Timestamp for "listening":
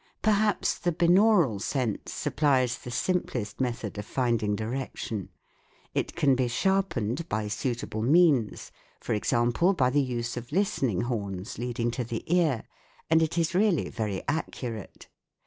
10.51-11.01